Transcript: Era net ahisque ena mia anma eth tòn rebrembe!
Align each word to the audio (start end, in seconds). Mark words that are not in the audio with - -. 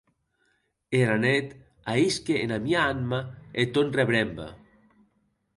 Era 0.99 1.17
net 1.25 1.53
ahisque 1.93 2.35
ena 2.45 2.57
mia 2.65 2.81
anma 2.93 3.19
eth 3.61 3.73
tòn 3.75 3.93
rebrembe! 3.97 4.47